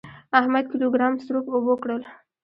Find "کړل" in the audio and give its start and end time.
1.81-2.01